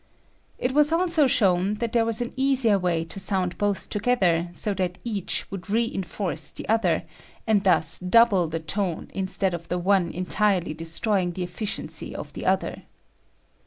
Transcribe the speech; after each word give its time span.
It 0.57 0.71
was 0.71 0.91
also 0.91 1.27
shown 1.27 1.75
that 1.75 1.93
there 1.93 2.05
was 2.05 2.21
an 2.21 2.33
easier 2.35 2.79
way 2.79 3.03
to 3.03 3.19
sound 3.19 3.59
both 3.59 3.87
together 3.87 4.49
so 4.51 4.73
that 4.73 4.97
each 5.03 5.45
would 5.51 5.69
re 5.69 5.91
enforce 5.93 6.49
the 6.49 6.67
other 6.67 7.03
and 7.45 7.63
thus 7.63 7.99
double 7.99 8.47
the 8.47 8.59
tone 8.59 9.11
instead 9.13 9.53
of 9.53 9.67
the 9.69 9.77
one 9.77 10.09
entirely 10.09 10.73
destroying 10.73 11.33
the 11.33 11.43
efficiency 11.43 12.15
of 12.15 12.33
the 12.33 12.47
other. 12.47 12.81